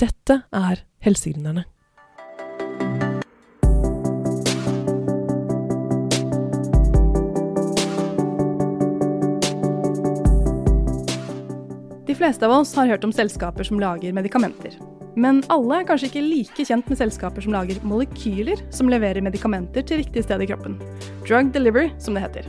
Dette 0.00 0.38
er 0.56 0.78
Helsegründerne. 1.04 1.66
De 12.06 12.14
fleste 12.16 12.46
av 12.46 12.54
oss 12.54 12.72
har 12.78 12.88
hørt 12.88 13.04
om 13.04 13.12
selskaper 13.12 13.66
som 13.68 13.76
lager 13.82 14.14
medikamenter. 14.16 14.78
Men 15.20 15.42
alle 15.52 15.82
er 15.82 15.84
kanskje 15.90 16.08
ikke 16.08 16.22
like 16.24 16.64
kjent 16.64 16.88
med 16.88 16.96
selskaper 16.96 17.44
som 17.44 17.52
lager 17.52 17.82
molekyler 17.84 18.62
som 18.72 18.88
leverer 18.88 19.20
medikamenter 19.20 19.84
til 19.84 20.00
riktig 20.00 20.24
sted 20.24 20.40
i 20.40 20.48
kroppen. 20.48 20.78
Drug 21.26 21.52
Delivery, 21.52 21.90
som 22.00 22.16
det 22.16 22.24
heter. 22.24 22.48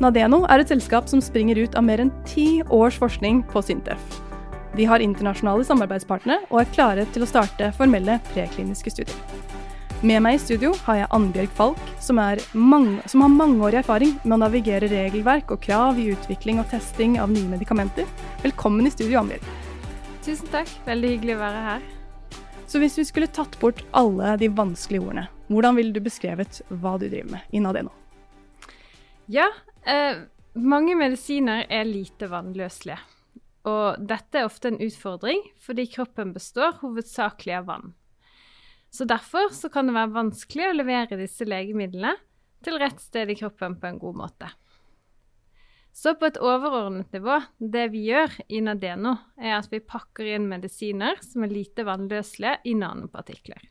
Nadeno 0.00 0.46
er 0.48 0.64
et 0.64 0.72
selskap 0.72 1.12
som 1.12 1.20
springer 1.20 1.60
ut 1.60 1.76
av 1.76 1.84
mer 1.84 2.00
enn 2.06 2.14
ti 2.24 2.62
års 2.72 2.96
forskning 2.96 3.42
på 3.52 3.64
Sintef. 3.68 4.00
De 4.76 4.84
har 4.84 5.00
internasjonale 5.00 5.64
samarbeidspartnere 5.64 6.44
og 6.50 6.60
er 6.60 6.72
klare 6.74 7.06
til 7.14 7.24
å 7.24 7.28
starte 7.28 7.70
formelle 7.76 8.18
prekliniske 8.32 8.92
studier. 8.92 9.46
Med 9.98 10.22
meg 10.22 10.36
i 10.36 10.38
studio 10.38 10.74
har 10.84 11.00
jeg 11.00 11.08
Annbjørg 11.16 11.54
Falk, 11.58 11.80
som, 11.98 12.20
mange, 12.54 13.00
som, 13.10 13.24
har 13.24 13.32
mangeårig 13.34 13.80
erfaring 13.80 14.12
med 14.22 14.36
å 14.36 14.42
navigere 14.44 14.86
regelverk 14.92 15.50
og 15.50 15.64
krav 15.64 15.98
i 15.98 16.12
utvikling 16.12 16.60
og 16.62 16.68
testing 16.70 17.16
av 17.18 17.32
nye 17.32 17.48
medikamenter. 17.50 18.06
Velkommen 18.44 18.86
i 18.86 18.92
studio, 18.94 19.24
Annbjørg. 19.24 19.48
Tusen 20.22 20.52
takk. 20.52 20.70
Veldig 20.86 21.10
hyggelig 21.16 21.34
å 21.34 21.42
være 21.42 21.64
her. 21.66 21.90
Så 22.68 22.78
hvis 22.78 22.98
vi 23.00 23.08
skulle 23.08 23.32
tatt 23.32 23.58
bort 23.58 23.82
alle 23.96 24.36
de 24.38 24.52
vanskelige 24.52 25.02
ordene, 25.02 25.26
hvordan 25.48 25.78
ville 25.80 25.96
du 25.96 26.02
beskrevet 26.04 26.60
hva 26.68 26.94
du 27.00 27.08
driver 27.08 27.32
med 27.34 27.50
innad 27.50 27.80
Nadeno? 27.80 27.94
Ja, 29.26 29.48
eh, 29.82 30.20
mange 30.54 30.94
medisiner 31.00 31.66
er 31.66 31.88
lite 31.88 32.28
vannløselige. 32.30 33.00
Og 33.66 33.98
dette 34.10 34.38
er 34.38 34.46
ofte 34.46 34.70
en 34.70 34.80
utfordring 34.84 35.42
fordi 35.64 35.88
kroppen 35.90 36.34
består 36.36 36.78
hovedsakelig 36.82 37.56
av 37.58 37.66
vann. 37.72 37.90
Så 38.90 39.04
derfor 39.04 39.50
så 39.52 39.68
kan 39.72 39.88
det 39.88 39.96
være 39.98 40.14
vanskelig 40.14 40.68
å 40.68 40.76
levere 40.78 41.18
disse 41.20 41.44
legemidlene 41.44 42.14
til 42.64 42.78
rett 42.80 43.00
sted 43.02 43.30
i 43.30 43.36
kroppen 43.38 43.76
på 43.78 43.90
en 43.90 44.00
god 44.00 44.16
måte. 44.22 44.48
Så 45.98 46.14
på 46.14 46.28
et 46.28 46.38
overordnet 46.38 47.10
nivå, 47.12 47.40
det 47.58 47.88
vi 47.90 48.04
gjør 48.06 48.36
i 48.54 48.60
Nadeno, 48.62 49.16
er 49.34 49.56
at 49.56 49.66
vi 49.72 49.80
pakker 49.82 50.28
inn 50.36 50.46
medisiner 50.50 51.18
som 51.24 51.42
er 51.42 51.52
lite 51.52 51.82
vannløselige 51.88 52.70
i 52.70 52.76
nanopartikler. 52.78 53.64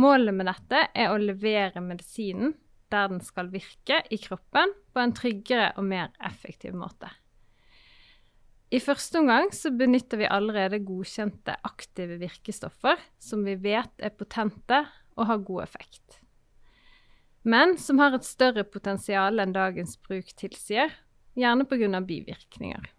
Målet 0.00 0.36
med 0.36 0.48
dette 0.48 0.84
er 0.94 1.10
å 1.12 1.20
levere 1.20 1.82
medisinen 1.84 2.54
der 2.90 3.10
den 3.10 3.20
skal 3.22 3.50
virke 3.52 4.00
i 4.10 4.18
kroppen 4.22 4.72
på 4.94 5.02
en 5.02 5.12
tryggere 5.14 5.72
og 5.76 5.86
mer 5.90 6.08
effektiv 6.24 6.74
måte. 6.78 7.10
I 8.70 8.78
første 8.78 9.18
omgang 9.18 9.50
så 9.54 9.72
benytter 9.74 10.20
vi 10.20 10.28
allerede 10.30 10.78
godkjente 10.86 11.56
aktive 11.66 12.20
virkestoffer 12.20 13.00
som 13.18 13.42
vi 13.46 13.56
vet 13.58 13.90
er 13.98 14.14
potente 14.14 14.84
og 15.18 15.26
har 15.26 15.42
god 15.42 15.64
effekt. 15.64 16.20
Men 17.42 17.74
som 17.80 17.98
har 17.98 18.14
et 18.14 18.26
større 18.26 18.62
potensial 18.68 19.40
enn 19.42 19.54
dagens 19.56 19.96
bruk 20.04 20.30
tilsier, 20.38 20.92
gjerne 21.34 21.66
pga. 21.66 22.00
bivirkninger. 22.04 22.90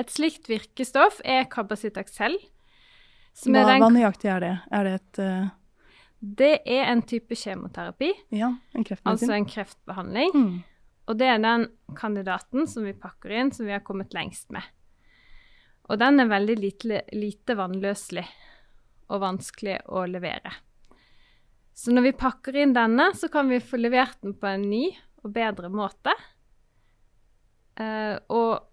Et 0.00 0.10
slikt 0.10 0.48
virkestoff 0.50 1.20
er 1.24 1.46
Kabasitaxel. 1.48 2.36
Hva, 3.46 3.64
hva 3.78 3.88
nøyaktig 3.92 4.30
er 4.32 4.44
det? 4.44 4.54
Er 4.72 4.84
det 4.84 4.94
et 4.98 5.22
uh... 5.22 5.50
Det 6.20 6.58
er 6.68 6.90
en 6.90 7.00
type 7.00 7.32
kjemoterapi. 7.32 8.10
Ja, 8.36 8.50
en 8.76 8.84
altså 9.08 9.32
en 9.32 9.46
kreftbehandling. 9.48 10.34
Mm. 10.34 10.58
Og 11.08 11.18
det 11.18 11.28
er 11.30 11.40
den 11.42 11.66
kandidaten 11.98 12.68
som 12.70 12.84
vi 12.86 12.94
pakker 12.94 13.32
inn, 13.34 13.52
som 13.54 13.66
vi 13.66 13.74
har 13.74 13.84
kommet 13.86 14.14
lengst 14.14 14.50
med. 14.54 14.62
Og 15.90 15.98
den 15.98 16.22
er 16.22 16.30
veldig 16.30 16.56
lite, 16.60 17.02
lite 17.16 17.56
vannløselig 17.58 18.26
og 19.10 19.22
vanskelig 19.24 19.80
å 19.90 20.04
levere. 20.06 20.52
Så 21.74 21.94
når 21.94 22.10
vi 22.10 22.18
pakker 22.20 22.58
inn 22.60 22.74
denne, 22.76 23.08
så 23.16 23.30
kan 23.32 23.48
vi 23.50 23.62
få 23.64 23.80
levert 23.80 24.20
den 24.22 24.36
på 24.38 24.46
en 24.50 24.68
ny 24.70 24.84
og 25.24 25.32
bedre 25.34 25.70
måte. 25.72 26.14
Uh, 27.80 28.20
og 28.28 28.69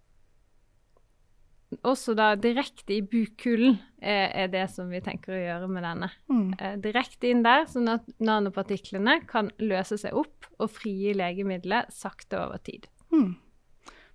også 1.84 2.16
da 2.16 2.30
direkte 2.40 2.96
i 2.96 3.02
bukhulen 3.04 3.76
er, 4.00 4.30
er, 4.32 4.52
det 4.52 4.66
som 4.72 4.92
vi 4.92 5.02
tenker 5.04 5.36
å 5.36 5.42
gjøre 5.42 5.68
med 5.72 5.84
denne. 5.84 6.10
Mm. 6.32 6.46
Eh, 6.56 6.78
direkte 6.84 7.32
inn 7.32 7.44
der, 7.46 7.66
sånn 7.70 7.92
at 7.92 8.08
nanopartiklene 8.24 9.20
kan 9.28 9.52
løse 9.60 10.00
seg 10.00 10.16
opp 10.18 10.48
og 10.58 10.72
frigi 10.72 11.16
legemiddelet 11.18 11.92
sakte 11.94 12.40
over 12.40 12.64
tid. 12.64 12.88
Mm. 13.12 13.36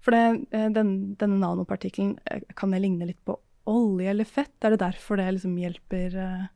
For 0.03 0.17
det, 0.17 0.25
eh, 0.57 0.69
den, 0.75 1.15
denne 1.21 1.39
nanopartikkelen, 1.43 2.17
eh, 2.25 2.43
kan 2.57 2.73
det 2.73 2.83
ligne 2.83 3.11
litt 3.11 3.23
på 3.25 3.37
olje 3.71 4.11
eller 4.11 4.27
fett? 4.27 4.57
Er 4.65 4.75
det 4.75 4.83
derfor 4.83 5.21
det 5.21 5.31
liksom 5.37 5.57
hjelper 5.61 6.19
eh... 6.19 6.51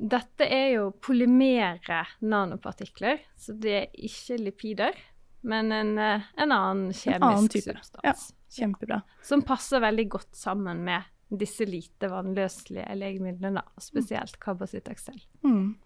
Dette 0.00 0.46
er 0.48 0.70
jo 0.78 0.84
polymere 0.96 2.06
nanopartikler, 2.24 3.18
så 3.36 3.52
det 3.52 3.74
er 3.82 3.98
ikke 4.00 4.38
lipider, 4.40 5.00
men 5.44 5.74
en, 5.76 5.98
eh, 6.00 6.30
en 6.40 6.54
annen 6.54 6.86
kjemisk 6.94 7.18
en 7.18 7.26
annen 7.26 7.50
substans. 7.52 8.06
Ja. 8.06 8.14
Kjempebra. 8.50 9.02
Som 9.22 9.44
passer 9.46 9.82
veldig 9.82 10.08
godt 10.10 10.36
sammen 10.36 10.82
med 10.86 11.06
disse 11.30 11.66
lite 11.68 12.08
vannløselige 12.10 12.96
legemidlene, 12.98 13.62
spesielt 13.78 14.38
Cabazitaxel. 14.42 15.20
Mm. 15.46 15.76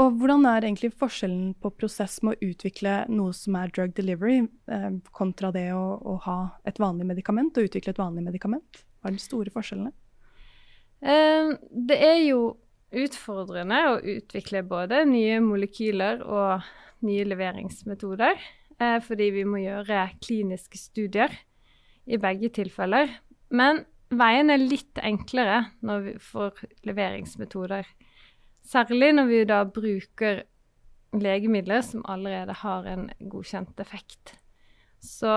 Og 0.00 0.18
hvordan 0.20 0.44
er 0.48 0.64
egentlig 0.64 0.92
forskjellen 0.96 1.54
på 1.60 1.70
prosess 1.76 2.18
med 2.24 2.36
å 2.36 2.50
utvikle 2.50 2.98
noe 3.12 3.32
som 3.36 3.56
er 3.60 3.72
drug 3.76 3.94
delivery, 3.96 4.42
eh, 4.72 4.90
kontra 5.16 5.52
det 5.52 5.68
å, 5.76 5.84
å, 6.00 6.16
ha 6.24 6.38
et 6.68 6.80
vanlig 6.80 7.08
medikament 7.08 7.56
og 7.56 7.68
utvikle 7.68 7.92
et 7.94 8.00
vanlig 8.00 8.26
medikament? 8.26 8.84
Hva 9.00 9.10
er 9.12 9.16
de 9.16 9.24
store 9.24 9.52
forskjellene? 9.52 9.92
Eh, 11.00 11.52
det 11.72 11.98
er 12.00 12.20
jo 12.26 12.40
utfordrende 12.96 13.80
å 13.90 13.98
utvikle 14.00 14.62
både 14.68 15.02
nye 15.08 15.40
molekyler 15.44 16.22
og 16.24 16.68
nye 17.04 17.24
leveringsmetoder, 17.28 18.40
eh, 18.80 18.98
fordi 19.04 19.30
vi 19.34 19.44
må 19.48 19.60
gjøre 19.64 20.08
kliniske 20.24 20.80
studier 20.80 21.32
i 22.06 22.18
begge 22.22 22.50
tilfeller. 22.54 23.10
Men 23.50 23.84
veien 24.14 24.50
er 24.50 24.62
litt 24.62 24.98
enklere 25.02 25.66
når 25.86 26.04
vi 26.06 26.16
får 26.22 26.64
leveringsmetoder. 26.86 27.86
Særlig 28.66 29.12
når 29.14 29.30
vi 29.30 29.44
da 29.46 29.60
bruker 29.68 30.42
legemidler 31.16 31.84
som 31.86 32.04
allerede 32.10 32.56
har 32.62 32.88
en 32.90 33.08
godkjent 33.30 33.78
effekt. 33.80 34.36
Så 35.06 35.30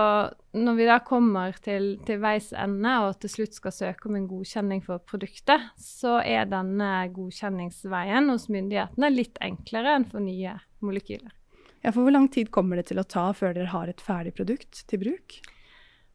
når 0.56 0.78
vi 0.78 0.86
da 0.88 0.96
kommer 1.04 1.54
til, 1.62 1.92
til 2.06 2.18
veis 2.22 2.48
ende 2.56 2.94
og 3.04 3.20
til 3.22 3.30
slutt 3.30 3.54
skal 3.54 3.74
søke 3.74 4.08
om 4.08 4.16
en 4.18 4.26
godkjenning 4.30 4.80
for 4.82 5.02
produktet, 5.06 5.68
så 5.78 6.18
er 6.24 6.48
denne 6.50 6.90
godkjenningsveien 7.14 8.32
hos 8.32 8.48
myndighetene 8.50 9.12
litt 9.12 9.38
enklere 9.44 9.94
enn 9.98 10.08
for 10.10 10.24
nye 10.24 10.56
molekyler. 10.82 11.30
Ja, 11.84 11.92
For 11.92 12.02
hvor 12.02 12.12
lang 12.12 12.28
tid 12.32 12.50
kommer 12.52 12.80
det 12.80 12.90
til 12.90 13.00
å 13.00 13.06
ta 13.08 13.30
før 13.36 13.54
dere 13.56 13.72
har 13.72 13.88
et 13.88 14.02
ferdig 14.04 14.34
produkt 14.36 14.82
til 14.90 15.00
bruk? 15.04 15.38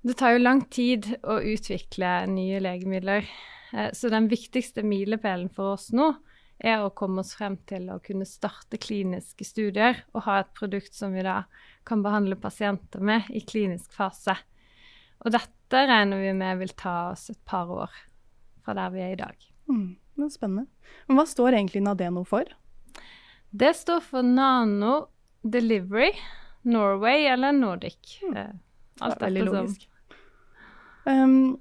Det 0.05 0.13
tar 0.19 0.35
jo 0.35 0.43
lang 0.43 0.59
tid 0.69 1.07
å 1.25 1.39
utvikle 1.41 2.09
nye 2.29 2.59
legemidler. 2.61 3.25
Eh, 3.73 3.89
så 3.97 4.11
den 4.13 4.27
viktigste 4.29 4.83
milepælen 4.85 5.49
for 5.49 5.73
oss 5.73 5.89
nå 5.95 6.11
er 6.61 6.83
å 6.83 6.91
komme 6.95 7.23
oss 7.23 7.33
frem 7.35 7.57
til 7.67 7.89
å 7.89 7.97
kunne 8.03 8.27
starte 8.29 8.77
kliniske 8.79 9.47
studier 9.47 10.03
og 10.13 10.27
ha 10.27 10.37
et 10.43 10.51
produkt 10.55 10.93
som 10.95 11.15
vi 11.17 11.23
da 11.25 11.41
kan 11.89 12.03
behandle 12.05 12.37
pasienter 12.39 13.01
med 13.01 13.31
i 13.33 13.41
klinisk 13.41 13.95
fase. 13.97 14.37
Og 15.25 15.33
dette 15.33 15.81
regner 15.89 16.21
vi 16.21 16.35
med 16.37 16.61
vil 16.61 16.75
ta 16.77 16.93
oss 17.15 17.31
et 17.33 17.41
par 17.49 17.73
år 17.73 17.97
fra 18.61 18.77
der 18.77 18.93
vi 18.93 19.01
er 19.07 19.15
i 19.15 19.19
dag. 19.19 19.49
Mm, 19.71 19.97
det 20.15 20.27
er 20.27 20.31
spennende. 20.37 20.67
Men 21.09 21.17
hva 21.19 21.25
står 21.33 21.57
egentlig 21.57 21.81
Nadeno 21.81 22.21
for? 22.29 22.45
Det 23.49 23.73
står 23.73 24.05
for 24.05 24.21
Nano 24.21 25.07
Delivery 25.41 26.13
Norway 26.65 27.25
eller 27.33 27.57
Nordic. 27.57 28.19
Mm. 28.21 28.37
Eh, 28.37 28.55
alt 29.01 29.19
det 29.19 29.25
er 29.25 29.27
veldig 29.27 29.49
logisk. 29.49 29.89
Um, 31.05 31.55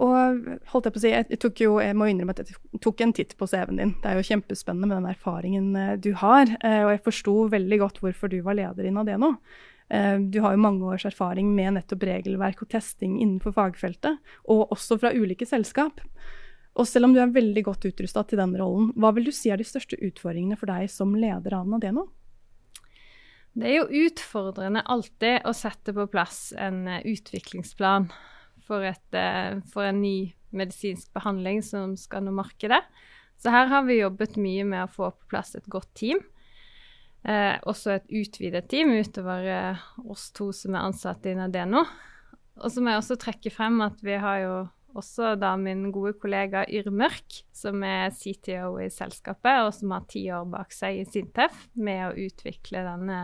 og 0.00 0.46
holdt 0.72 0.86
jeg 0.88 0.94
på 0.94 1.00
å 1.00 1.02
si, 1.02 1.10
jeg, 1.12 1.38
tok 1.42 1.60
jo, 1.60 1.72
jeg 1.82 1.96
må 1.98 2.06
innrømme 2.08 2.32
at 2.32 2.40
jeg 2.40 2.80
tok 2.80 3.02
en 3.04 3.12
titt 3.16 3.34
på 3.36 3.48
CV-en 3.50 3.80
din. 3.82 3.92
Det 4.00 4.08
er 4.08 4.16
jo 4.16 4.28
kjempespennende 4.30 4.88
med 4.88 4.96
den 4.96 5.10
erfaringen 5.12 5.74
uh, 5.76 5.96
du 6.00 6.14
har. 6.16 6.48
Uh, 6.64 6.86
og 6.86 6.94
jeg 6.94 7.02
forsto 7.10 7.34
veldig 7.52 7.80
godt 7.82 8.00
hvorfor 8.00 8.32
du 8.32 8.38
var 8.46 8.56
leder 8.56 8.88
i 8.88 8.92
Nadeno. 8.94 9.34
Uh, 9.92 10.16
du 10.32 10.40
har 10.40 10.56
jo 10.56 10.62
mange 10.64 10.88
års 10.88 11.04
erfaring 11.08 11.50
med 11.56 11.76
nettopp 11.76 12.06
regelverk 12.08 12.64
og 12.64 12.70
testing 12.72 13.18
innenfor 13.18 13.52
fagfeltet, 13.58 14.22
og 14.48 14.72
også 14.72 14.96
fra 15.02 15.12
ulike 15.12 15.48
selskap. 15.48 16.00
Og 16.80 16.88
selv 16.88 17.10
om 17.10 17.12
du 17.12 17.20
er 17.20 17.34
veldig 17.34 17.66
godt 17.66 17.84
utrusta 17.90 18.24
til 18.24 18.40
den 18.40 18.56
rollen, 18.56 18.94
hva 18.96 19.12
vil 19.12 19.28
du 19.28 19.34
si 19.36 19.52
er 19.52 19.60
de 19.60 19.68
største 19.68 20.00
utfordringene 20.00 20.56
for 20.56 20.70
deg 20.70 20.88
som 20.88 21.12
leder 21.18 21.58
av 21.58 21.68
Nadeno? 21.68 22.06
Det 23.52 23.66
er 23.66 23.80
jo 23.82 24.06
utfordrende 24.06 24.86
alltid 24.86 25.44
å 25.44 25.52
sette 25.52 25.92
på 25.92 26.06
plass 26.08 26.52
en 26.56 26.86
utviklingsplan 26.86 28.06
for, 28.70 28.86
et, 28.86 29.06
eh, 29.16 29.58
for, 29.72 29.88
en 29.90 30.02
ny 30.02 30.32
medisinsk 30.54 31.10
behandling 31.16 31.62
som 31.66 31.96
skal 31.98 32.24
nå 32.26 32.34
markedet. 32.34 32.82
Så 33.40 33.52
her 33.52 33.70
har 33.70 33.86
vi 33.88 34.00
jobbet 34.00 34.38
mye 34.40 34.66
med 34.68 34.84
å 34.84 34.92
få 34.92 35.10
på 35.14 35.30
plass 35.32 35.56
et 35.58 35.68
godt 35.70 35.90
team. 35.98 36.20
Eh, 37.26 37.56
også 37.68 37.96
et 37.96 38.12
utvidet 38.22 38.68
team 38.72 38.94
utover 38.96 39.46
eh, 39.50 39.86
oss 40.08 40.30
to 40.36 40.50
som 40.56 40.76
er 40.76 40.86
ansatte 40.88 41.32
i 41.32 41.36
Nadeno. 41.36 41.84
Og 42.60 42.68
så 42.72 42.82
må 42.82 42.92
jeg 42.92 43.02
også 43.02 43.18
trekke 43.20 43.52
frem 43.52 43.80
at 43.84 44.00
vi 44.04 44.18
har 44.20 44.42
jo 44.44 44.54
også 44.96 45.34
da 45.38 45.54
min 45.60 45.88
gode 45.94 46.16
kollega 46.18 46.64
Yr 46.66 46.90
Mørk, 46.90 47.42
som 47.54 47.84
er 47.86 48.10
CTO 48.14 48.74
i 48.82 48.88
selskapet, 48.92 49.62
og 49.66 49.74
som 49.76 49.94
har 49.94 50.06
ti 50.10 50.24
år 50.34 50.48
bak 50.50 50.74
seg 50.74 51.00
i 51.00 51.06
Sintef 51.08 51.68
med 51.78 52.08
å 52.08 52.26
utvikle 52.26 52.82
denne 52.88 53.20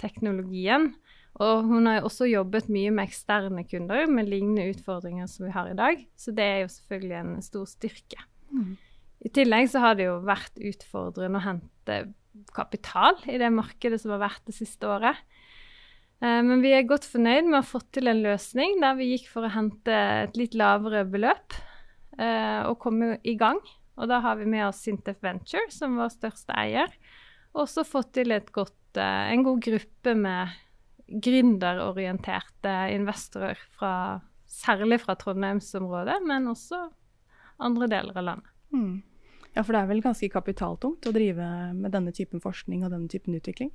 teknologien. 0.00 0.92
Og 1.38 1.68
hun 1.68 1.86
har 1.86 2.00
jo 2.00 2.08
også 2.08 2.26
jobbet 2.26 2.70
mye 2.72 2.90
med 2.94 3.06
eksterne 3.06 3.62
kunder 3.68 4.08
med 4.10 4.30
lignende 4.30 4.66
utfordringer 4.72 5.28
som 5.30 5.46
vi 5.46 5.54
har 5.54 5.70
i 5.70 5.76
dag, 5.78 6.00
så 6.18 6.34
det 6.34 6.44
er 6.44 6.60
jo 6.64 6.70
selvfølgelig 6.72 7.18
en 7.20 7.34
stor 7.46 7.68
styrke. 7.70 8.24
Mm. 8.50 8.72
I 9.28 9.30
tillegg 9.34 9.68
så 9.70 9.82
har 9.82 9.98
det 9.98 10.08
jo 10.08 10.18
vært 10.26 10.58
utfordrende 10.58 11.38
å 11.38 11.46
hente 11.46 12.00
kapital 12.54 13.18
i 13.30 13.38
det 13.40 13.50
markedet 13.54 14.00
som 14.02 14.14
har 14.14 14.22
vært 14.22 14.44
det 14.50 14.56
siste 14.56 14.88
året. 14.88 15.18
Eh, 16.22 16.40
men 16.42 16.62
vi 16.62 16.72
er 16.74 16.86
godt 16.88 17.06
fornøyd 17.08 17.46
med 17.46 17.58
å 17.58 17.62
ha 17.62 17.66
fått 17.66 17.90
til 17.98 18.10
en 18.10 18.22
løsning 18.24 18.78
der 18.82 18.98
vi 18.98 19.12
gikk 19.12 19.28
for 19.32 19.46
å 19.46 19.52
hente 19.54 19.94
et 20.24 20.38
litt 20.38 20.56
lavere 20.58 21.04
beløp 21.08 21.58
eh, 22.18 22.62
og 22.66 22.78
komme 22.82 23.16
i 23.22 23.36
gang. 23.38 23.60
Og 23.98 24.10
da 24.10 24.20
har 24.22 24.38
vi 24.38 24.46
med 24.46 24.68
oss 24.68 24.82
Sintef 24.86 25.18
Venture 25.24 25.66
som 25.74 25.98
vår 25.98 26.12
største 26.14 26.54
eier, 26.58 26.92
og 27.54 27.64
også 27.64 27.86
fått 27.86 28.12
til 28.20 28.34
et 28.34 28.52
godt, 28.54 28.76
en 29.04 29.44
god 29.46 29.60
gruppe 29.64 30.14
med 30.18 30.56
gründerorienterte 31.08 32.74
investorer, 32.92 33.58
fra, 33.78 34.20
særlig 34.46 35.00
fra 35.04 35.16
Trondheimsområdet, 35.16 36.18
men 36.28 36.50
også 36.50 36.88
andre 37.64 37.88
deler 37.90 38.18
av 38.18 38.26
landet. 38.26 38.54
Mm. 38.74 39.02
Ja, 39.54 39.64
for 39.64 39.72
det 39.72 39.80
er 39.80 39.90
vel 39.90 40.04
ganske 40.04 40.28
kapitaltungt 40.30 41.08
å 41.08 41.14
drive 41.14 41.46
med 41.74 41.94
denne 41.94 42.12
typen 42.14 42.42
forskning 42.44 42.84
og 42.84 42.92
denne 42.92 43.08
typen 43.10 43.38
utvikling? 43.38 43.72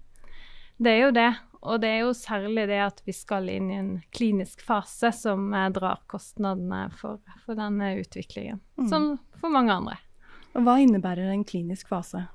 Det 0.77 0.93
er 0.93 1.01
jo 1.03 1.09
det, 1.13 1.31
og 1.61 1.81
det 1.83 1.89
er 1.89 1.99
jo 2.01 2.13
særlig 2.17 2.65
det 2.69 2.79
at 2.85 3.01
vi 3.05 3.13
skal 3.15 3.49
inn 3.51 3.69
i 3.69 3.77
en 3.77 3.91
klinisk 4.15 4.63
fase 4.65 5.11
som 5.15 5.51
eh, 5.53 5.69
drar 5.73 6.01
kostnadene 6.09 6.87
for, 6.97 7.19
for 7.45 7.57
denne 7.59 7.93
utviklingen, 8.01 8.61
mm. 8.79 8.87
som 8.89 9.13
for 9.41 9.53
mange 9.53 9.75
andre. 9.75 9.99
Hva 10.53 10.77
innebærer 10.81 11.31
en 11.33 11.45
klinisk 11.45 11.89
fase? 11.89 12.25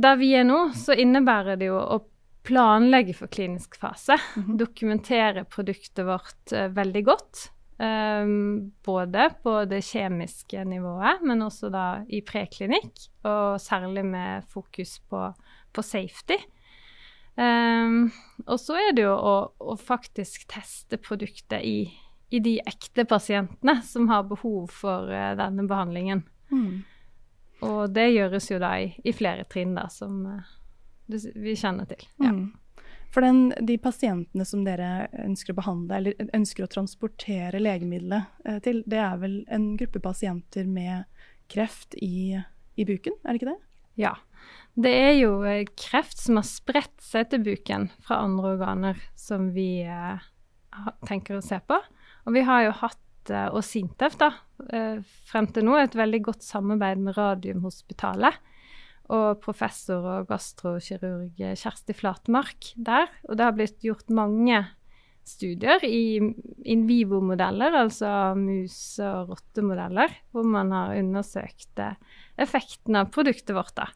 Der 0.00 0.16
vi 0.16 0.32
er 0.38 0.46
nå, 0.48 0.70
så 0.76 0.94
innebærer 0.96 1.58
det 1.60 1.68
jo 1.68 1.78
å 1.80 2.00
planlegge 2.46 3.14
for 3.18 3.28
klinisk 3.28 3.76
fase. 3.76 4.16
Mm 4.36 4.44
-hmm. 4.44 4.58
Dokumentere 4.58 5.44
produktet 5.44 6.06
vårt 6.06 6.52
uh, 6.52 6.68
veldig 6.68 7.04
godt. 7.04 7.50
Um, 7.80 8.72
både 8.84 9.30
på 9.42 9.64
det 9.64 9.80
kjemiske 9.84 10.64
nivået, 10.64 11.22
men 11.22 11.42
også 11.42 11.70
da 11.72 12.04
i 12.08 12.20
preklinikk, 12.20 12.92
og 13.24 13.60
særlig 13.60 14.04
med 14.04 14.44
fokus 14.48 14.98
på, 15.10 15.32
på 15.72 15.82
safety. 15.82 16.36
Um, 17.36 18.12
og 18.46 18.60
så 18.60 18.76
er 18.76 18.92
det 18.92 19.06
jo 19.06 19.14
å, 19.14 19.34
å 19.58 19.76
faktisk 19.80 20.44
teste 20.48 20.98
produktet 21.00 21.64
i, 21.64 21.88
i, 22.30 22.38
de 22.38 22.58
ekte 22.66 23.04
pasientene 23.08 23.78
som 23.82 24.08
har 24.08 24.28
behov 24.28 24.68
for 24.68 25.08
uh, 25.08 25.32
denne 25.38 25.64
behandlingen. 25.68 26.26
Mm. 26.50 26.84
Og 27.66 27.92
det 27.92 28.10
gjøres 28.14 28.50
jo 28.50 28.60
da 28.62 28.74
i, 28.80 28.90
i 29.04 29.12
flere 29.16 29.44
trinn, 29.50 29.76
da, 29.76 29.88
som 29.92 30.24
uh, 30.26 30.56
vi 31.10 31.56
kjenner 31.58 31.88
til. 31.90 32.06
Ja. 32.22 32.32
Mm. 32.36 32.48
For 33.10 33.26
den, 33.26 33.50
de 33.66 33.74
pasientene 33.82 34.44
som 34.46 34.62
dere 34.62 35.08
ønsker 35.24 35.54
å 35.54 35.58
behandle, 35.58 35.98
eller 35.98 36.30
ønsker 36.36 36.66
å 36.66 36.70
transportere 36.70 37.58
legemiddelet 37.58 38.46
eh, 38.46 38.60
til, 38.62 38.84
det 38.86 39.00
er 39.02 39.18
vel 39.18 39.40
en 39.50 39.72
gruppe 39.80 40.02
pasienter 40.04 40.68
med 40.70 41.08
kreft 41.50 41.96
i, 41.98 42.38
i, 42.38 42.86
buken, 42.86 43.16
er 43.24 43.34
det 43.34 43.40
ikke 43.40 43.50
det? 43.50 43.58
Ja. 43.98 44.14
Det 44.78 44.92
er 44.94 45.16
jo 45.18 45.32
eh, 45.42 45.66
kreft 45.74 46.22
som 46.22 46.38
har 46.38 46.46
spredt 46.46 47.02
seg 47.02 47.32
til 47.32 47.42
buken 47.50 47.88
fra 48.06 48.22
andre 48.22 48.54
organer 48.54 49.02
som 49.18 49.50
vi 49.56 49.82
eh, 49.82 50.28
tenker 51.10 51.40
å 51.40 51.44
se 51.44 51.58
på. 51.66 51.80
Og 52.28 52.36
vi 52.36 52.46
har 52.46 52.68
jo 52.68 52.78
hatt 52.84 53.02
eh, 53.28 53.48
og 53.52 53.60
Sintef 53.66 54.16
da, 54.20 54.30
eh, 54.72 55.02
frem 55.28 55.50
til 55.52 55.68
nå 55.68 55.76
et 55.80 55.96
veldig 55.98 56.22
godt 56.30 56.46
samarbeid 56.46 57.04
med 57.04 57.18
Radiumhospitalet 57.18 58.40
og 59.10 59.40
professor 59.42 60.04
og 60.06 60.28
gastrokirurg 60.30 61.38
Kjersti 61.58 61.96
Flatmark 61.98 62.72
der. 62.78 63.10
Og 63.28 63.36
det 63.36 63.46
har 63.46 63.56
blitt 63.56 63.82
gjort 63.82 64.12
mange 64.14 64.62
studier 65.26 65.82
i 65.84 66.18
in 66.18 66.86
vivo-modeller, 66.88 67.76
altså 67.84 68.32
mus- 68.38 68.98
og 69.04 69.34
rottemodeller, 69.34 70.14
hvor 70.32 70.46
man 70.46 70.72
har 70.74 70.96
undersøkt 70.98 71.82
eh, 71.82 71.98
effekten 72.40 72.98
av 72.98 73.12
produktet 73.14 73.54
vårt. 73.56 73.74
da. 73.76 73.90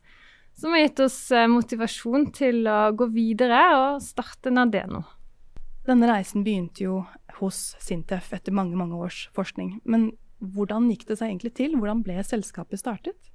Som 0.55 0.75
har 0.75 0.85
gitt 0.85 1.03
oss 1.07 1.19
eh, 1.35 1.51
motivasjon 1.51 2.31
til 2.35 2.67
å 2.71 2.93
gå 2.97 3.09
videre 3.15 3.63
og 3.79 4.05
starte 4.05 4.53
Nadeno. 4.55 5.05
Denne 5.85 6.09
reisen 6.09 6.45
begynte 6.47 6.87
jo 6.87 7.03
hos 7.41 7.75
Sintef 7.83 8.33
etter 8.37 8.55
mange 8.55 8.79
mange 8.79 8.99
års 8.99 9.29
forskning. 9.37 9.79
Men 9.85 10.13
hvordan 10.39 10.91
gikk 10.93 11.07
det 11.09 11.19
seg 11.21 11.33
egentlig 11.33 11.55
til? 11.59 11.77
Hvordan 11.79 12.03
ble 12.07 12.19
selskapet 12.27 12.83
startet? 12.83 13.31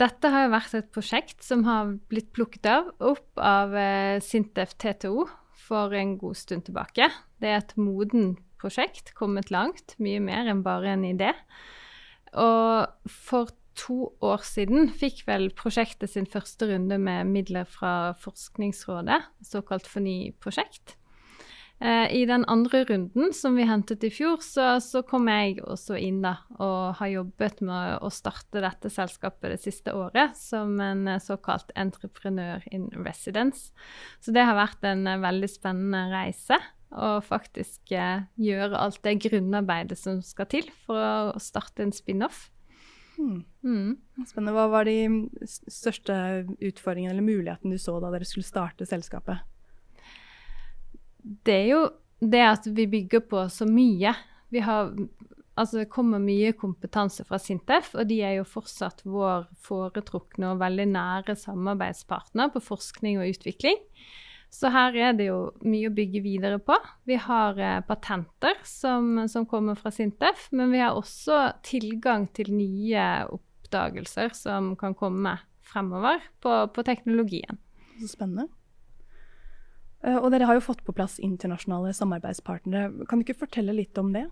Dette 0.00 0.30
har 0.32 0.46
jo 0.46 0.54
vært 0.54 0.76
et 0.78 0.92
prosjekt 0.94 1.44
som 1.44 1.66
har 1.66 1.92
blitt 2.08 2.30
plukket 2.32 2.66
av, 2.70 2.88
opp 3.04 3.40
av 3.40 3.74
eh, 3.76 4.16
Sintef 4.24 4.72
TTO 4.80 5.26
for 5.60 5.92
en 5.92 6.14
god 6.20 6.38
stund 6.40 6.64
tilbake. 6.70 7.10
Det 7.40 7.50
er 7.50 7.60
et 7.60 7.74
moden 7.76 8.38
prosjekt, 8.60 9.12
kommet 9.16 9.52
langt, 9.52 9.96
mye 10.00 10.20
mer 10.24 10.48
enn 10.48 10.64
bare 10.64 10.94
en 10.94 11.04
idé. 11.04 11.34
Og 12.32 13.10
for 13.12 13.52
to 13.80 14.10
år 14.24 14.44
siden 14.44 14.88
fikk 14.92 15.22
vel 15.28 15.50
prosjektet 15.56 16.12
sin 16.12 16.28
første 16.28 16.68
runde 16.72 16.98
med 17.00 17.28
midler 17.30 17.68
fra 17.68 18.12
Forskningsrådet, 18.20 19.20
såkalt 19.46 19.88
FORNY-prosjekt. 19.88 20.96
Eh, 21.80 22.12
I 22.12 22.26
den 22.28 22.44
andre 22.44 22.82
runden 22.84 23.32
som 23.32 23.54
vi 23.56 23.64
hentet 23.64 24.04
i 24.04 24.10
fjor, 24.12 24.42
så, 24.44 24.74
så, 24.84 25.00
kom 25.06 25.30
jeg 25.32 25.62
også 25.64 25.96
inn 25.96 26.18
da, 26.20 26.34
og 26.60 26.98
har 26.98 27.08
jobbet 27.14 27.62
med 27.64 28.02
å 28.04 28.10
starte 28.12 28.60
dette 28.60 28.90
selskapet 28.92 29.54
det 29.54 29.62
siste 29.62 29.94
året 29.96 30.36
som 30.36 30.74
en 30.84 31.06
eh, 31.08 31.22
såkalt 31.24 31.72
entreprenør 31.80 32.66
in 32.68 32.90
residence. 33.00 33.72
Så 34.20 34.36
det 34.36 34.44
har 34.44 34.58
vært 34.60 34.84
en 34.84 35.08
eh, 35.08 35.22
veldig 35.24 35.48
spennende 35.48 36.04
reise. 36.12 36.60
Å 36.90 37.20
faktisk 37.22 37.92
gjøre 37.94 38.74
alt 38.74 38.98
det 39.04 39.20
grunnarbeidet 39.22 39.94
som 39.94 40.18
skal 40.26 40.48
til 40.50 40.66
for 40.88 40.98
å 41.30 41.40
starte 41.40 41.84
en 41.84 41.94
spin-off. 41.94 42.48
Hmm. 43.14 43.44
Mm. 43.62 44.24
Spennende. 44.26 44.56
Hva 44.56 44.66
var 44.72 44.90
de 44.90 45.28
største 45.46 46.16
utfordringene 46.58 47.14
eller 47.14 47.24
mulighetene 47.24 47.78
du 47.78 47.80
så 47.80 47.94
da 48.02 48.10
dere 48.10 48.26
skulle 48.26 48.48
starte 48.48 48.88
selskapet? 48.90 49.46
Det 51.22 51.56
er 51.56 51.68
jo 51.70 51.82
det 52.20 52.42
at 52.44 52.68
vi 52.76 52.86
bygger 52.90 53.24
på 53.30 53.46
så 53.52 53.68
mye. 53.68 54.14
Vi 54.52 54.62
har 54.64 54.94
Altså, 55.58 55.82
det 55.82 55.90
kommer 55.92 56.22
mye 56.22 56.54
kompetanse 56.56 57.24
fra 57.26 57.36
Sintef, 57.36 57.90
og 57.98 58.06
de 58.08 58.20
er 58.24 58.38
jo 58.38 58.46
fortsatt 58.48 59.02
vår 59.04 59.42
foretrukne 59.60 60.54
og 60.54 60.60
veldig 60.62 60.86
nære 60.94 61.34
samarbeidspartner 61.36 62.48
på 62.54 62.62
forskning 62.64 63.18
og 63.20 63.34
utvikling. 63.34 63.76
Så 64.50 64.70
her 64.72 64.96
er 64.96 65.12
det 65.18 65.28
jo 65.28 65.50
mye 65.62 65.90
å 65.90 65.94
bygge 65.94 66.22
videre 66.24 66.62
på. 66.64 66.78
Vi 67.04 67.18
har 67.22 67.60
eh, 67.60 67.82
patenter 67.84 68.56
som, 68.64 69.26
som, 69.28 69.44
kommer 69.50 69.76
fra 69.78 69.92
Sintef, 69.94 70.48
men 70.50 70.72
vi 70.72 70.80
har 70.80 70.96
også 70.98 71.42
tilgang 71.66 72.26
til 72.34 72.50
nye 72.56 73.04
oppdagelser 73.30 74.32
som 74.38 74.72
kan 74.80 74.96
komme 74.98 75.36
fremover 75.70 76.24
på, 76.42 76.56
på 76.74 76.86
teknologien. 76.88 77.60
Så 78.00 78.14
spennende. 78.16 78.48
Eh, 80.06 80.16
og 80.16 80.30
dere 80.32 80.48
har 80.48 80.58
jo 80.58 80.64
fått 80.64 80.84
på 80.86 80.94
plass 80.96 81.18
internasjonale 81.22 81.92
samarbeidspartnere. 81.96 83.06
Kan 83.08 83.20
du 83.20 83.26
ikke 83.26 83.42
fortelle 83.44 83.76
litt 83.76 83.98
om 84.00 84.12
det? 84.16 84.26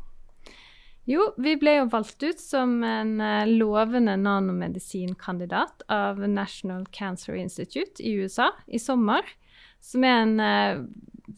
Jo, 1.08 1.30
vi 1.40 1.54
ble 1.56 1.78
jo 1.78 1.90
valgt 1.92 2.22
ut 2.24 2.40
som 2.40 2.78
en 2.84 3.16
eh, 3.24 3.48
lovende 3.48 4.16
nanomedisinkandidat 4.20 5.86
av 5.92 6.20
National 6.28 6.86
Cancer 6.92 7.36
Institute 7.38 8.02
i 8.04 8.16
USA 8.20 8.50
i 8.66 8.80
sommer. 8.80 9.24
Som 9.84 10.02
er 10.02 10.16
en 10.24 10.40
uh, 10.42 10.80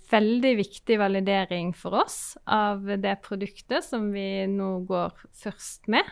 veldig 0.09 0.55
viktig 0.57 0.97
validering 0.97 1.75
for 1.77 1.99
oss 2.01 2.39
av 2.49 2.87
det 3.03 3.19
produktet 3.21 3.85
som 3.85 4.07
vi 4.15 4.47
nå 4.49 4.71
går 4.89 5.13
først 5.43 5.91
med. 5.93 6.09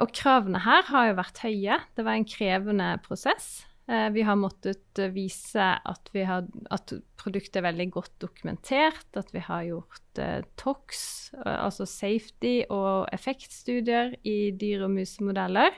Og 0.00 0.08
kravene 0.16 0.62
her 0.64 0.88
har 0.88 1.10
jo 1.10 1.18
vært 1.18 1.42
høye. 1.44 1.76
Det 1.92 2.06
var 2.08 2.16
en 2.16 2.26
krevende 2.28 2.88
prosess. 3.04 3.66
Eh, 3.86 4.08
vi 4.10 4.22
har 4.24 4.36
måttet 4.40 5.00
vise 5.12 5.60
at, 5.60 6.10
har, 6.14 6.46
at, 6.72 6.94
produktet 7.20 7.60
er 7.60 7.66
veldig 7.66 7.88
godt 7.92 8.14
dokumentert, 8.22 9.10
at 9.12 9.28
vi 9.34 9.42
har 9.44 9.66
gjort 9.68 10.20
eh, 10.22 10.40
TOX, 10.56 11.04
eh, 11.36 11.58
altså 11.58 11.84
safety 11.88 12.62
og 12.72 13.10
effektstudier 13.12 14.16
i 14.24 14.54
dyr- 14.56 14.86
og 14.86 14.94
musemodeller. 14.96 15.76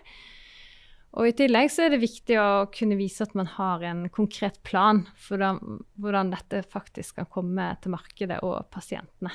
Og 1.16 1.30
I 1.30 1.34
tillegg 1.34 1.70
så 1.72 1.86
er 1.86 1.94
det 1.94 2.02
viktig 2.04 2.36
å 2.38 2.68
kunne 2.70 2.98
vise 2.98 3.24
at 3.24 3.34
man 3.38 3.48
har 3.56 3.82
en 3.88 4.04
konkret 4.12 4.60
plan 4.66 5.02
for 5.16 5.40
hvordan, 5.40 5.80
hvordan 5.96 6.30
dette 6.34 6.60
faktisk 6.70 7.18
kan 7.18 7.30
komme 7.32 7.70
til 7.80 7.94
markedet 7.94 8.38
og 8.44 8.68
pasientene. 8.70 9.32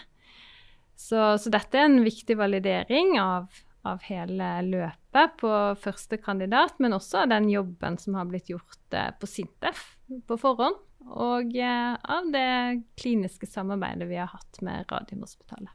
Så, 0.96 1.18
så 1.42 1.52
dette 1.52 1.80
er 1.80 1.90
en 1.90 2.04
viktig 2.06 2.38
validering 2.38 3.16
av 3.20 3.50
av 3.88 4.04
hele 4.06 4.48
løpet 4.68 5.38
på 5.42 5.52
første 5.82 6.18
kandidat, 6.22 6.78
men 6.80 6.94
også 6.94 7.24
av 7.24 7.32
den 7.34 7.50
jobben 7.50 7.98
som 8.02 8.18
har 8.20 8.30
blitt 8.30 8.52
gjort 8.52 8.96
eh, 8.98 9.12
på 9.18 9.30
Sintef 9.30 9.84
på 10.28 10.38
forhånd. 10.38 10.78
og 11.10 11.56
eh, 11.58 11.94
av 11.96 12.32
det 12.34 12.84
kliniske 13.02 13.50
samarbeidet 13.50 14.10
vi 14.10 14.20
har 14.22 14.30
hatt 14.30 14.62
med 14.62 14.86
Radiumhospitalet. 14.92 15.74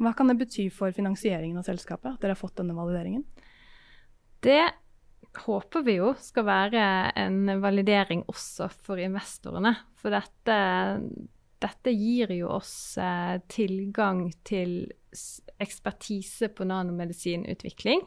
Hva 0.00 0.14
kan 0.16 0.30
det 0.30 0.38
bety 0.40 0.70
for 0.72 0.94
finansieringen 0.96 1.58
av 1.60 1.66
selskapet 1.66 2.14
at 2.14 2.22
dere 2.22 2.36
har 2.36 2.40
fått 2.40 2.56
denne 2.62 2.76
valideringen? 2.76 3.26
Det 4.40 4.62
håper 5.44 5.84
vi 5.84 5.98
jo 5.98 6.14
skal 6.18 6.46
være 6.48 6.84
en 7.20 7.44
validering 7.62 8.24
også 8.30 8.70
for 8.86 9.02
investorene. 9.02 9.74
For 10.00 10.14
dette, 10.14 10.56
dette 11.60 11.92
gir 11.92 12.32
jo 12.38 12.48
oss 12.56 12.72
eh, 12.98 13.36
tilgang 13.52 14.30
til 14.46 14.88
ekspertise 15.60 16.50
på 16.54 16.66
nanomedisinutvikling 16.68 18.02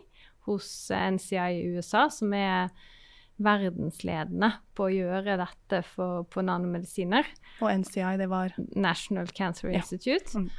hos 0.48 0.68
NCI 0.92 1.60
i 1.60 1.64
USA, 1.76 2.10
som 2.12 2.34
er 2.36 2.74
verdensledende 3.44 4.52
på 4.78 4.88
å 4.88 4.94
gjøre 4.94 5.38
dette 5.40 5.82
for, 5.88 6.26
på 6.30 6.44
nanomedisiner. 6.46 7.28
Og 7.64 7.72
NCI, 7.84 8.18
det 8.22 8.30
var 8.32 8.54
National 8.76 9.32
Cancer 9.34 9.72
Ja. 9.72 9.82
Institute. 9.82 10.38
Mm. 10.38 10.50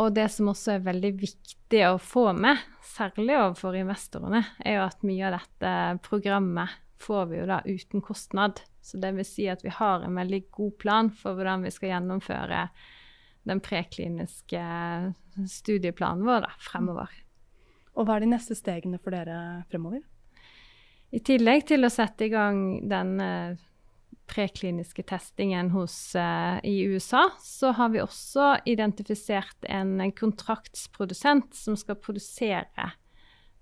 Og 0.00 0.14
det 0.16 0.30
som 0.32 0.48
også 0.48 0.78
er 0.78 0.86
veldig 0.86 1.10
viktig 1.20 1.82
å 1.90 1.98
få 2.00 2.30
med, 2.32 2.60
særlig 2.86 3.36
overfor 3.36 3.76
investorene, 3.76 4.46
er 4.64 4.78
jo 4.78 4.86
at 4.86 5.04
mye 5.04 5.26
av 5.28 5.36
dette 5.36 5.74
programmet 6.06 6.78
får 7.00 7.26
vi 7.28 7.40
jo 7.40 7.48
da 7.48 7.60
uten 7.66 8.04
kostnad. 8.04 8.62
Så 8.80 9.00
det 9.00 9.12
vil 9.18 9.28
si 9.28 9.44
at 9.52 9.60
vi 9.64 9.72
har 9.72 10.04
en 10.04 10.16
veldig 10.16 10.46
god 10.56 10.78
plan 10.80 11.12
for 11.12 11.36
hvordan 11.36 11.66
vi 11.66 11.72
skal 11.74 11.94
gjennomføre 11.94 12.64
den 13.48 13.62
prekliniske 13.64 14.62
studieplanen 15.48 16.26
vår 16.26 16.44
da, 16.44 16.52
fremover. 16.60 17.12
Og 17.96 18.06
hva 18.06 18.16
er 18.16 18.24
de 18.24 18.32
neste 18.34 18.56
stegene 18.58 19.00
for 19.02 19.14
dere 19.14 19.64
fremover? 19.70 20.02
I 21.10 21.22
tillegg 21.26 21.66
til 21.72 21.86
å 21.86 21.90
sette 21.90 22.28
i 22.28 22.32
gang 22.32 22.60
den 22.86 23.16
eh, 23.24 23.58
prekliniske 24.30 25.02
testingen 25.10 25.72
hos, 25.74 26.14
uh, 26.14 26.60
i 26.62 26.84
USA, 26.86 27.24
så 27.42 27.72
har 27.74 27.90
vi 27.90 28.02
også 28.02 28.60
identifisert 28.70 29.66
en 29.66 29.98
kontraktsprodusent 30.14 31.56
som 31.56 31.74
skal 31.78 31.98
produsere 31.98 32.92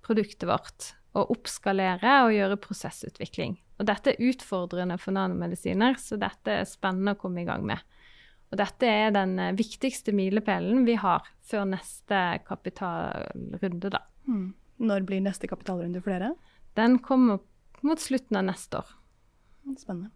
produktet 0.05 0.45
vårt 0.49 0.91
og 1.17 1.33
oppskalere 1.33 2.19
og 2.27 2.35
gjøre 2.37 2.61
prosessutvikling. 2.61 3.57
Og 3.79 3.89
dette 3.89 4.13
er 4.13 4.29
utfordrende 4.29 4.99
for 5.01 5.17
nanomedisiner, 5.17 5.97
så 6.03 6.19
dette 6.21 6.61
er 6.61 6.69
spennende 6.69 7.15
å 7.17 7.21
komme 7.21 7.43
i 7.43 7.49
gang 7.49 7.65
med. 7.67 7.81
Og 8.49 8.61
dette 8.61 8.89
er 8.89 9.13
den 9.15 9.37
eh, 9.43 9.57
viktigste 9.57 10.15
milepælen 10.17 10.87
vi 10.89 10.97
har 11.01 11.27
før 11.49 11.67
neste 11.69 12.23
kapitalrunde, 12.49 13.93
da. 13.93 14.05
Mm. 14.29 14.53
Når 14.89 15.07
blir 15.09 15.25
neste 15.25 15.51
kapitalrunde 15.51 16.01
for 16.05 16.15
dere? 16.15 16.35
Den 16.79 17.01
kommer 17.03 17.43
mot 17.83 18.01
slutten 18.01 18.39
av 18.39 18.47
neste 18.49 18.81
år. 18.81 18.95
Spennende. 19.79 20.13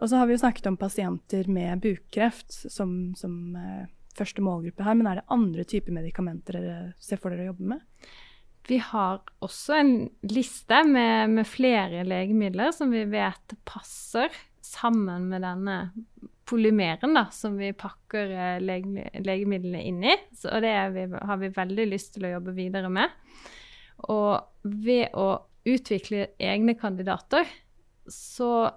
Og 0.00 0.08
så 0.08 0.16
har 0.16 0.28
vi 0.28 0.34
jo 0.34 0.40
snakket 0.40 0.68
om 0.70 0.78
pasienter 0.80 1.48
med 1.52 1.82
bukkreft 1.84 2.54
som, 2.72 3.12
som 3.18 3.56
eh, 3.56 3.88
første 4.16 4.42
målgruppe 4.44 4.84
her, 4.84 4.96
men 4.96 5.08
er 5.10 5.20
det 5.20 5.30
andre 5.32 5.66
typer 5.68 5.94
medikamenter 5.96 6.56
dere 6.56 6.78
ser 7.02 7.20
for 7.20 7.32
dere 7.32 7.48
å 7.48 7.52
jobbe 7.52 7.74
med? 7.74 8.10
Vi 8.68 8.78
har 8.84 9.20
også 9.42 9.76
en 9.80 9.92
liste 10.28 10.82
med, 10.86 11.32
med 11.32 11.48
flere 11.48 12.04
legemidler 12.06 12.72
som 12.76 12.92
vi 12.92 13.06
vet 13.10 13.56
passer 13.68 14.32
sammen 14.64 15.30
med 15.32 15.42
denne 15.44 15.76
polymeren 16.50 17.14
da, 17.14 17.26
som 17.34 17.56
vi 17.60 17.70
pakker 17.76 18.32
eh, 18.34 18.58
lege, 18.62 19.06
legemidlene 19.22 19.84
inn 19.86 20.02
i. 20.02 20.16
Og 20.50 20.64
det 20.64 20.74
vi, 20.96 21.06
har 21.14 21.40
vi 21.40 21.52
veldig 21.54 21.86
lyst 21.92 22.16
til 22.16 22.26
å 22.26 22.34
jobbe 22.34 22.56
videre 22.56 22.90
med. 22.92 23.14
Og 24.10 24.66
ved 24.66 25.14
å 25.18 25.30
utvikle 25.68 26.30
egne 26.40 26.74
kandidater, 26.80 27.48
så 28.10 28.70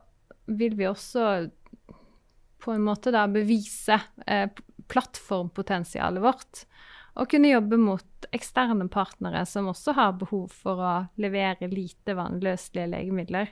vil 0.46 0.76
vi 0.78 0.90
også 0.90 1.28
på 2.64 2.72
en 2.72 2.84
måte 2.84 3.12
da 3.12 3.26
bevise 3.32 3.98
eh, 4.28 4.50
plattformpotensialet 4.92 6.24
vårt. 6.24 6.66
Og 7.20 7.30
kunne 7.30 7.52
jobbe 7.52 7.78
mot 7.78 8.28
eksterne 8.34 8.88
partnere 8.92 9.44
som 9.50 9.70
også 9.70 9.96
har 9.98 10.16
behov 10.22 10.54
for 10.64 10.82
å 10.82 10.94
levere 11.22 11.70
lite 11.72 12.16
vannløselige 12.18 12.90
legemidler. 12.96 13.52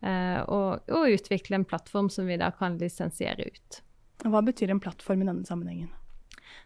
Eh, 0.00 0.40
og, 0.48 0.88
og 0.88 1.14
utvikle 1.14 1.58
en 1.58 1.66
plattform 1.68 2.08
som 2.12 2.28
vi 2.30 2.38
da 2.40 2.50
kan 2.56 2.78
lisensiere 2.80 3.50
ut. 3.50 3.80
Hva 4.24 4.42
betyr 4.44 4.72
en 4.72 4.80
plattform 4.80 5.24
i 5.24 5.28
denne 5.28 5.48
sammenhengen? 5.48 5.90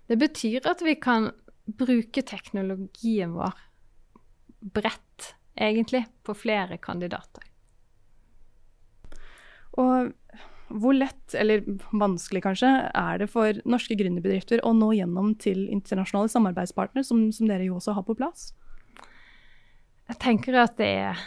Det 0.07 0.19
betyr 0.21 0.67
at 0.71 0.83
vi 0.85 0.95
kan 1.01 1.31
bruke 1.65 2.23
teknologien 2.27 3.33
vår 3.35 3.57
bredt, 4.75 5.35
egentlig, 5.57 6.05
på 6.27 6.35
flere 6.37 6.79
kandidater. 6.83 7.47
Og 9.81 10.13
hvor 10.75 10.97
lett, 10.97 11.35
eller 11.37 11.65
vanskelig 11.93 12.43
kanskje, 12.45 12.71
er 12.97 13.21
det 13.21 13.29
for 13.33 13.59
norske 13.69 13.97
gründerbedrifter 13.99 14.63
å 14.65 14.73
nå 14.77 14.93
gjennom 14.97 15.35
til 15.41 15.67
internasjonale 15.73 16.31
samarbeidspartnere, 16.33 17.07
som, 17.07 17.27
som 17.35 17.51
dere 17.51 17.67
jo 17.69 17.79
også 17.79 17.95
har 17.97 18.07
på 18.07 18.17
plass? 18.19 18.53
Jeg 20.09 20.21
tenker 20.21 20.57
at 20.61 20.77
det 20.81 20.91
er 21.05 21.21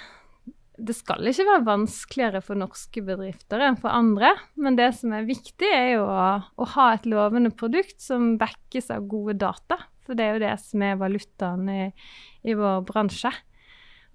Det 0.78 0.94
skal 0.94 1.26
ikke 1.26 1.46
være 1.48 1.66
vanskeligere 1.66 2.42
for 2.46 2.60
norske 2.60 3.02
bedrifter 3.02 3.64
enn 3.66 3.80
for 3.82 3.90
andre, 3.90 4.36
men 4.62 4.78
det 4.78 4.92
som 5.00 5.16
er 5.18 5.26
viktig, 5.26 5.70
er 5.74 5.88
jo 5.96 6.04
å, 6.06 6.28
å 6.54 6.68
ha 6.76 6.92
et 6.94 7.08
lovende 7.10 7.50
produkt 7.50 7.98
som 8.04 8.36
backes 8.38 8.92
av 8.94 9.08
gode 9.10 9.40
data. 9.42 9.80
For 10.06 10.18
det 10.18 10.26
er 10.28 10.38
jo 10.38 10.44
det 10.46 10.54
som 10.64 10.84
er 10.86 11.00
valutaen 11.00 11.72
i, 11.74 11.82
i 12.48 12.56
vår 12.56 12.86
bransje. 12.88 13.34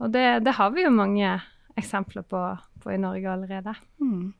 Og 0.02 0.14
det, 0.14 0.44
det 0.46 0.54
har 0.56 0.70
vi 0.74 0.86
jo 0.86 0.94
mange 0.94 1.34
eksempler 1.78 2.24
på, 2.28 2.44
på 2.82 2.94
i 2.94 3.00
Norge 3.00 3.32
allerede. 3.32 3.74
Mm. 4.02 4.30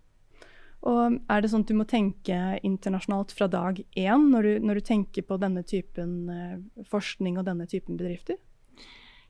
Og 0.89 1.19
er 1.31 1.43
det 1.43 1.51
sånn 1.53 1.63
at 1.63 1.71
du 1.71 1.77
må 1.79 1.87
tenke 1.87 2.39
internasjonalt 2.67 3.35
fra 3.37 3.47
dag 3.51 3.79
én 3.99 4.31
når 4.33 4.49
du, 4.49 4.53
når 4.67 4.81
du 4.81 4.87
tenker 4.89 5.27
på 5.27 5.39
denne 5.43 5.63
typen 5.67 6.17
eh, 6.33 6.57
forskning 6.91 7.39
og 7.39 7.47
denne 7.47 7.69
typen 7.71 8.01
bedrifter? 8.01 8.41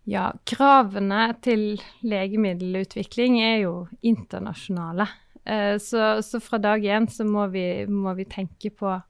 Ja, 0.08 0.32
kravene 0.48 1.28
til 1.44 1.76
legemiddelutvikling 2.02 3.38
er 3.42 3.58
jo 3.62 3.74
internasjonale. 4.02 5.06
Eh, 5.44 5.76
så, 5.82 6.16
så 6.26 6.40
fra 6.42 6.58
dag 6.62 6.82
én 6.82 7.06
så 7.10 7.26
må 7.26 7.46
vi, 7.54 7.86
må 7.86 8.14
vi 8.18 8.26
tenke 8.26 8.72
på 8.74 8.90
å 8.90 9.00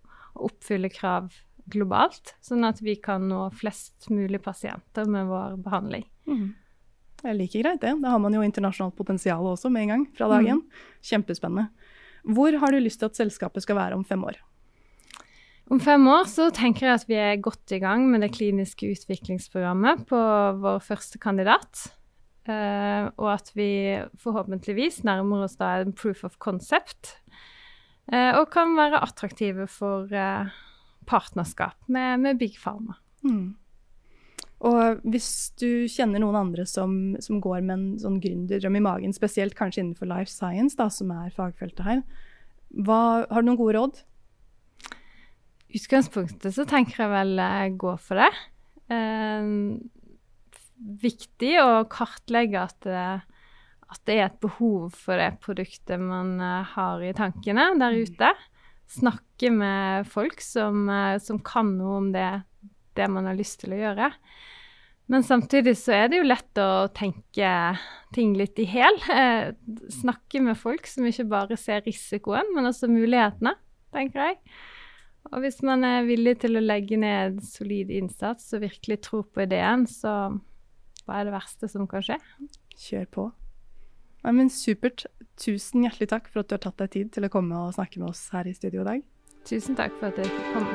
oppfylle 0.48 0.92
krav 0.92 1.32
globalt, 1.72 2.34
sånn 2.44 2.66
at 2.66 2.82
vi 2.82 2.96
kan 3.00 3.24
nå 3.28 3.46
flest 3.56 4.10
mulig 4.12 4.42
pasienter 4.44 5.08
med 5.08 5.30
vår 5.30 5.56
behandling. 5.64 6.04
Mm. 6.28 6.46
Det 7.22 7.30
er 7.30 7.38
like 7.38 7.62
greit, 7.62 7.80
det. 7.80 7.94
Da 8.02 8.12
har 8.12 8.20
man 8.20 8.34
jo 8.34 8.42
internasjonalt 8.44 8.96
potensial 8.98 9.46
også 9.46 9.70
med 9.70 9.86
en 9.86 9.92
gang 9.94 10.06
fra 10.16 10.28
dag 10.32 10.48
én. 10.56 10.64
Kjempespennende. 11.06 11.68
Hvor 12.26 12.54
har 12.58 12.74
du 12.74 12.82
lyst 12.82 13.00
til 13.02 13.10
at 13.10 13.18
selskapet 13.18 13.64
skal 13.64 13.78
være 13.78 13.98
om 13.98 14.04
fem 14.06 14.24
år? 14.26 14.40
Om 15.70 15.80
fem 15.80 16.04
år 16.10 16.26
så 16.28 16.48
tenker 16.54 16.88
jeg 16.88 16.98
at 16.98 17.08
vi 17.08 17.16
er 17.20 17.42
godt 17.42 17.72
i 17.72 17.80
gang 17.82 18.08
med 18.10 18.24
det 18.24 18.32
kliniske 18.34 18.90
utviklingsprogrammet 18.92 20.06
på 20.10 20.20
vår 20.62 20.82
første 20.84 21.20
kandidat. 21.22 21.86
Eh, 22.50 23.06
og 23.22 23.28
at 23.36 23.52
vi 23.54 23.70
forhåpentligvis 24.18 25.04
nærmer 25.06 25.44
oss 25.46 25.54
da 25.60 25.76
en 25.80 25.94
proof 25.94 26.24
of 26.26 26.38
concept. 26.42 27.16
eh, 28.12 28.34
og 28.34 28.50
kan 28.50 28.74
være 28.76 29.02
attraktive 29.02 29.68
for 29.70 30.10
eh, 30.10 30.50
partnerskap 31.06 31.78
med, 31.86 32.18
med 32.20 32.38
Big 32.38 32.58
Pharma. 32.58 32.98
Mm. 33.22 33.54
Og 34.62 35.02
hvis 35.10 35.50
du 35.58 35.88
kjenner 35.90 36.22
noen 36.22 36.38
andre 36.38 36.66
som, 36.66 37.16
som 37.22 37.40
går 37.42 37.62
med 37.62 37.74
en 37.74 37.86
sånn 37.98 38.20
gründerdrøm 38.22 38.78
i 38.78 38.84
magen, 38.84 39.14
spesielt 39.14 39.56
kanskje 39.58 39.82
innenfor 39.82 40.10
life 40.10 40.30
science, 40.30 40.76
da, 40.78 40.86
som 40.90 41.10
er 41.14 41.34
fagfeltet 41.34 41.82
her, 41.86 42.02
hva, 42.86 43.26
har 43.26 43.42
du 43.42 43.50
noen 43.50 43.58
gode 43.58 43.78
råd? 43.78 44.02
Utgangspunktet 45.72 46.52
så 46.54 46.66
tenker 46.68 47.04
jeg 47.04 47.12
vel 47.12 47.38
eh, 47.40 47.72
gå 47.80 47.96
for 48.02 48.20
det. 48.20 48.30
Eh, 48.92 49.50
viktig 51.02 51.52
å 51.62 51.84
kartlegge 51.90 52.62
at 52.62 52.78
det, 52.86 53.08
at 53.92 54.00
det 54.08 54.16
er 54.18 54.26
et 54.26 54.40
behov 54.42 54.94
for 54.96 55.20
det 55.20 55.34
produktet 55.44 56.00
man 56.00 56.38
eh, 56.40 56.72
har 56.74 57.04
i 57.04 57.14
tankene 57.16 57.70
der 57.80 57.98
ute. 58.02 58.32
Snakke 58.92 59.52
med 59.54 60.08
folk 60.12 60.42
som, 60.44 60.88
eh, 60.92 61.18
som 61.22 61.40
kan 61.44 61.76
noe 61.78 62.00
om 62.02 62.10
det, 62.14 62.30
det 62.98 63.08
man 63.08 63.30
har 63.30 63.38
lyst 63.38 63.62
til 63.62 63.76
å 63.76 63.80
gjøre. 63.80 64.12
Men 65.12 65.24
samtidig 65.26 65.74
så 65.76 65.94
er 65.96 66.06
det 66.08 66.20
jo 66.20 66.28
lett 66.28 66.60
å 66.62 66.88
tenke 66.94 67.48
ting 68.14 68.36
litt 68.38 68.60
i 68.62 68.68
hæl. 68.70 69.00
Eh, 69.12 69.50
snakke 69.92 70.40
med 70.44 70.56
folk 70.60 70.86
som 70.88 71.08
ikke 71.08 71.26
bare 71.32 71.58
ser 71.60 71.82
risikoen, 71.84 72.52
men 72.56 72.68
også 72.70 72.88
mulighetene, 72.90 73.56
tenker 73.92 74.30
jeg. 74.30 74.38
Og 75.30 75.44
hvis 75.44 75.60
man 75.62 75.84
er 75.86 76.08
villig 76.08 76.40
til 76.42 76.58
å 76.58 76.64
legge 76.64 76.98
ned 76.98 77.38
solid 77.46 77.92
innsats 77.94 78.50
og 78.56 78.64
virkelig 78.64 78.98
tror 79.06 79.24
på 79.30 79.44
ideen, 79.44 79.86
så 79.86 80.34
hva 81.06 81.18
er 81.18 81.28
det 81.28 81.34
verste 81.34 81.70
som 81.70 81.86
kan 81.90 82.02
skje? 82.04 82.18
Kjør 82.88 83.06
på. 83.14 83.28
Nei, 84.22 84.34
men 84.38 84.50
supert. 84.52 85.06
Tusen 85.40 85.86
hjertelig 85.86 86.10
takk 86.12 86.28
for 86.30 86.42
at 86.42 86.50
du 86.50 86.54
har 86.54 86.62
tatt 86.62 86.82
deg 86.82 86.90
tid 86.92 87.12
til 87.14 87.26
å 87.26 87.32
komme 87.32 87.56
og 87.58 87.74
snakke 87.74 88.02
med 88.02 88.10
oss 88.12 88.26
her 88.34 88.46
i 88.46 88.54
studio 88.54 88.84
i 88.84 88.88
dag. 88.90 89.06
Tusen 89.48 89.78
takk 89.78 89.94
for 89.98 90.12
at 90.12 90.20
jeg 90.20 90.30
fikk 90.30 90.48
komme. 90.54 90.74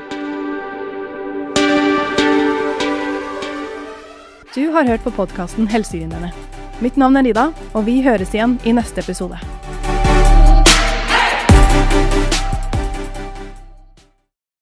Du 4.57 4.63
har 4.73 4.89
hørt 4.89 5.05
på 5.05 5.13
podkasten 5.13 5.69
Helsegründerne. 5.69 6.33
Mitt 6.81 6.97
navn 6.97 7.19
er 7.21 7.29
Ida, 7.29 7.47
og 7.77 7.85
vi 7.87 8.01
høres 8.05 8.33
igjen 8.33 8.57
i 8.65 8.73
neste 8.75 9.05
episode. 9.05 9.37